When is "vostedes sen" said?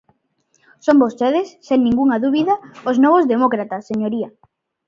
1.03-1.79